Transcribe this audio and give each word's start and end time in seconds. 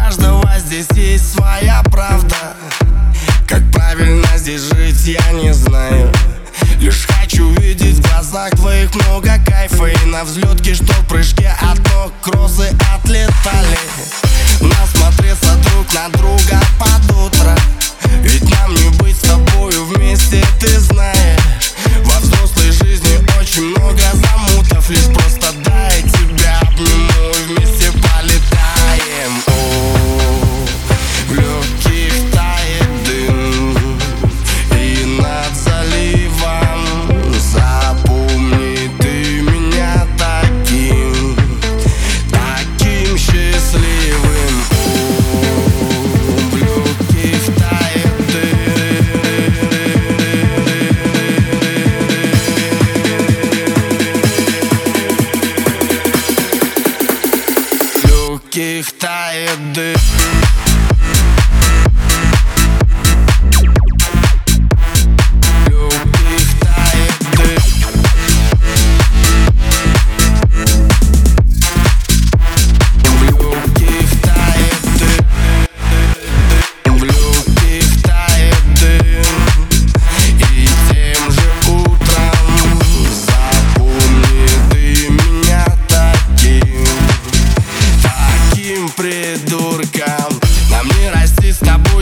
каждого 0.00 0.48
здесь 0.58 0.88
есть 0.94 1.34
своя 1.34 1.82
правда. 1.90 2.56
Как 3.46 3.62
правильно 3.70 4.28
здесь 4.36 4.62
жить, 4.62 5.06
я 5.06 5.32
не 5.32 5.52
знаю. 5.52 6.10
Лишь 6.78 7.06
хочу 7.06 7.50
видеть 7.60 7.98
в 7.98 8.08
глазах 8.08 8.50
твоих 8.52 8.94
много 8.94 9.32
кайфа 9.46 9.86
И 9.86 10.06
на 10.06 10.24
взлетке, 10.24 10.74
что 10.74 10.92
в 10.92 11.06
прыжке 11.06 11.54
а 11.60 11.72
от 11.72 11.78
ног 11.92 12.12
кроссы 12.22 12.74
отлетали. 12.94 13.78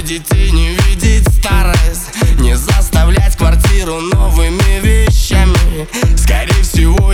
детей 0.08 0.50
не 0.52 0.70
видеть 0.70 1.28
старость 1.28 2.14
Не 2.38 2.56
заставлять 2.56 3.36
квартиру 3.36 4.00
новыми 4.00 4.80
вещами. 4.80 5.86
Скорее 6.16 6.62
всего 6.62 7.07